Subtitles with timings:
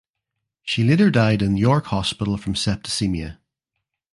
[0.63, 3.37] She later died in York Hospital from septicaemia.